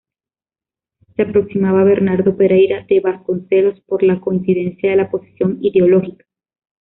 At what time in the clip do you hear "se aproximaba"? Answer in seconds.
1.15-1.81